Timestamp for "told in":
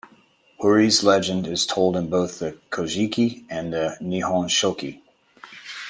1.67-2.09